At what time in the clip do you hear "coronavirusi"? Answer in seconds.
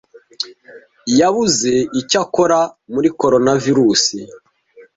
3.21-4.17